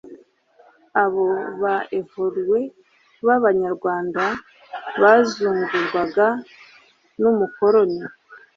abo 1.03 1.25
ba 1.61 1.75
evoluwe 1.99 2.61
b 3.25 3.27
abanyarwanda 3.37 4.23
basuzugurwaga 5.01 6.27
n 7.21 7.23
umukoroni 7.31 8.01